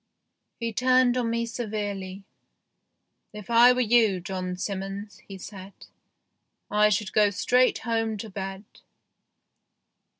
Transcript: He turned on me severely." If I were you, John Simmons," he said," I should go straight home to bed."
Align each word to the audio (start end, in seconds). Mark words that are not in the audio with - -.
He 0.59 0.73
turned 0.73 1.15
on 1.15 1.29
me 1.29 1.45
severely." 1.45 2.23
If 3.33 3.51
I 3.51 3.71
were 3.71 3.81
you, 3.81 4.19
John 4.19 4.57
Simmons," 4.57 5.19
he 5.27 5.37
said," 5.37 5.73
I 6.71 6.89
should 6.89 7.13
go 7.13 7.29
straight 7.29 7.77
home 7.77 8.17
to 8.17 8.29
bed." 8.31 8.63